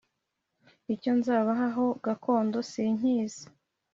[0.93, 3.43] icyo nzabaha ho gakondo sinkizi